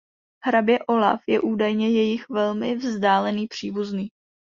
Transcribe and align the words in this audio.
Hrabě 0.45 0.79
Olaf 0.87 1.21
je 1.27 1.39
údajně 1.41 1.91
jejich 1.91 2.29
velmi 2.29 2.75
vzdálený 2.75 3.47
příbuzný. 3.47 4.07